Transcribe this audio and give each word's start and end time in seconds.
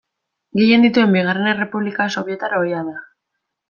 Gehien 0.61 0.85
dituen 0.87 1.13
bigarren 1.17 1.51
errepublika 1.53 2.11
sobietar 2.19 2.61
ohia 2.65 2.85
da. 2.93 3.01